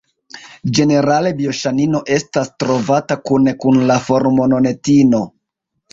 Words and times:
Ĝenerale 0.77 1.33
bioŝanino 1.41 2.01
estas 2.17 2.51
trovata 2.63 3.19
kune 3.31 3.57
kun 3.65 3.81
la 3.93 3.99
formononetino. 4.07 5.25